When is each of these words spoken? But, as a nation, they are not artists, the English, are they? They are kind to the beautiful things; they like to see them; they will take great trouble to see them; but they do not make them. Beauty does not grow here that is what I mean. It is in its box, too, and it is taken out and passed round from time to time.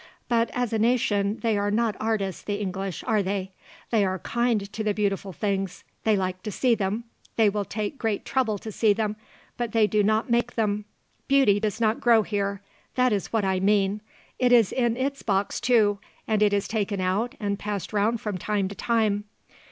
But, 0.27 0.49
as 0.55 0.73
a 0.73 0.79
nation, 0.79 1.37
they 1.43 1.59
are 1.59 1.69
not 1.69 1.95
artists, 1.99 2.41
the 2.41 2.55
English, 2.55 3.03
are 3.05 3.21
they? 3.21 3.51
They 3.91 4.03
are 4.03 4.17
kind 4.17 4.73
to 4.73 4.83
the 4.83 4.95
beautiful 4.95 5.31
things; 5.31 5.83
they 6.05 6.15
like 6.17 6.41
to 6.41 6.51
see 6.51 6.73
them; 6.73 7.03
they 7.35 7.49
will 7.51 7.65
take 7.65 7.99
great 7.99 8.25
trouble 8.25 8.57
to 8.57 8.71
see 8.71 8.93
them; 8.93 9.15
but 9.57 9.73
they 9.73 9.85
do 9.85 10.01
not 10.03 10.27
make 10.27 10.55
them. 10.55 10.85
Beauty 11.27 11.59
does 11.59 11.79
not 11.79 12.01
grow 12.01 12.23
here 12.23 12.63
that 12.95 13.13
is 13.13 13.27
what 13.31 13.45
I 13.45 13.59
mean. 13.59 14.01
It 14.39 14.51
is 14.51 14.71
in 14.71 14.97
its 14.97 15.21
box, 15.21 15.59
too, 15.61 15.99
and 16.27 16.41
it 16.41 16.51
is 16.51 16.67
taken 16.67 16.99
out 16.99 17.35
and 17.39 17.59
passed 17.59 17.93
round 17.93 18.19
from 18.21 18.39
time 18.39 18.67
to 18.69 18.75
time. 18.75 19.25